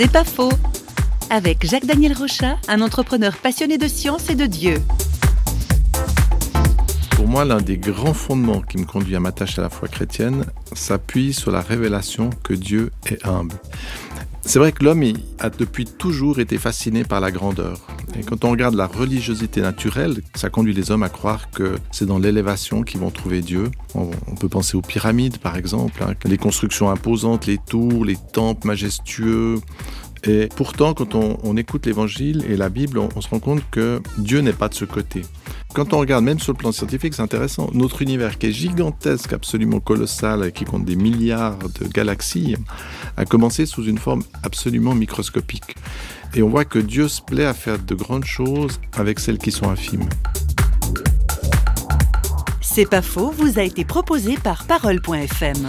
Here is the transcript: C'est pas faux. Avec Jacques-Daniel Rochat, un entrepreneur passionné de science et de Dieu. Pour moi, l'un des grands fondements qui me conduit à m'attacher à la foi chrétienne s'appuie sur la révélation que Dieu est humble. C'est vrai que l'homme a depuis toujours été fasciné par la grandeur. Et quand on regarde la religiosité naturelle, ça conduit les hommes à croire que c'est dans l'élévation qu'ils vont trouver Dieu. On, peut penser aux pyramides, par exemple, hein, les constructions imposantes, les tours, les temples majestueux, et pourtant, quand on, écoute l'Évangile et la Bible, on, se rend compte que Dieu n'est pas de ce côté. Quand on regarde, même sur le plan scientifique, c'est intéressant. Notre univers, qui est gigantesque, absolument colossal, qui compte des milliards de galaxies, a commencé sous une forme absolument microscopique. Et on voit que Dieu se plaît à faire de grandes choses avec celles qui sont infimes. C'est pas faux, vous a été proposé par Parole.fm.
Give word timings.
C'est 0.00 0.12
pas 0.12 0.22
faux. 0.22 0.52
Avec 1.28 1.66
Jacques-Daniel 1.66 2.12
Rochat, 2.12 2.56
un 2.68 2.82
entrepreneur 2.82 3.36
passionné 3.36 3.78
de 3.78 3.88
science 3.88 4.30
et 4.30 4.36
de 4.36 4.46
Dieu. 4.46 4.76
Pour 7.16 7.26
moi, 7.26 7.44
l'un 7.44 7.60
des 7.60 7.78
grands 7.78 8.14
fondements 8.14 8.60
qui 8.60 8.78
me 8.78 8.84
conduit 8.84 9.16
à 9.16 9.18
m'attacher 9.18 9.58
à 9.58 9.62
la 9.62 9.70
foi 9.70 9.88
chrétienne 9.88 10.44
s'appuie 10.72 11.32
sur 11.32 11.50
la 11.50 11.60
révélation 11.60 12.30
que 12.44 12.54
Dieu 12.54 12.92
est 13.06 13.26
humble. 13.26 13.56
C'est 14.42 14.60
vrai 14.60 14.70
que 14.70 14.84
l'homme 14.84 15.02
a 15.40 15.50
depuis 15.50 15.84
toujours 15.84 16.38
été 16.38 16.58
fasciné 16.58 17.02
par 17.02 17.18
la 17.18 17.32
grandeur. 17.32 17.84
Et 18.18 18.22
quand 18.22 18.44
on 18.44 18.50
regarde 18.50 18.74
la 18.74 18.86
religiosité 18.86 19.60
naturelle, 19.60 20.22
ça 20.34 20.50
conduit 20.50 20.74
les 20.74 20.90
hommes 20.90 21.04
à 21.04 21.08
croire 21.08 21.50
que 21.50 21.76
c'est 21.92 22.06
dans 22.06 22.18
l'élévation 22.18 22.82
qu'ils 22.82 22.98
vont 23.00 23.10
trouver 23.10 23.42
Dieu. 23.42 23.70
On, 23.94 24.10
peut 24.40 24.48
penser 24.48 24.76
aux 24.76 24.82
pyramides, 24.82 25.38
par 25.38 25.56
exemple, 25.56 26.02
hein, 26.02 26.14
les 26.24 26.38
constructions 26.38 26.90
imposantes, 26.90 27.46
les 27.46 27.58
tours, 27.58 28.04
les 28.04 28.16
temples 28.32 28.66
majestueux, 28.66 29.60
et 30.24 30.48
pourtant, 30.54 30.94
quand 30.94 31.14
on, 31.14 31.56
écoute 31.56 31.86
l'Évangile 31.86 32.44
et 32.48 32.56
la 32.56 32.68
Bible, 32.68 32.98
on, 32.98 33.20
se 33.20 33.28
rend 33.28 33.38
compte 33.38 33.62
que 33.70 34.00
Dieu 34.18 34.40
n'est 34.40 34.52
pas 34.52 34.68
de 34.68 34.74
ce 34.74 34.84
côté. 34.84 35.22
Quand 35.74 35.92
on 35.92 35.98
regarde, 35.98 36.24
même 36.24 36.40
sur 36.40 36.52
le 36.52 36.58
plan 36.58 36.72
scientifique, 36.72 37.14
c'est 37.14 37.22
intéressant. 37.22 37.70
Notre 37.72 38.02
univers, 38.02 38.38
qui 38.38 38.46
est 38.46 38.52
gigantesque, 38.52 39.32
absolument 39.32 39.80
colossal, 39.80 40.50
qui 40.52 40.64
compte 40.64 40.84
des 40.84 40.96
milliards 40.96 41.58
de 41.80 41.86
galaxies, 41.86 42.56
a 43.16 43.24
commencé 43.24 43.64
sous 43.64 43.84
une 43.84 43.98
forme 43.98 44.22
absolument 44.42 44.94
microscopique. 44.94 45.76
Et 46.34 46.42
on 46.42 46.48
voit 46.48 46.64
que 46.64 46.78
Dieu 46.78 47.08
se 47.08 47.22
plaît 47.22 47.46
à 47.46 47.54
faire 47.54 47.78
de 47.78 47.94
grandes 47.94 48.24
choses 48.24 48.80
avec 48.96 49.18
celles 49.18 49.38
qui 49.38 49.50
sont 49.50 49.68
infimes. 49.68 50.08
C'est 52.60 52.88
pas 52.88 53.02
faux, 53.02 53.30
vous 53.30 53.58
a 53.58 53.62
été 53.62 53.84
proposé 53.84 54.36
par 54.36 54.64
Parole.fm. 54.64 55.66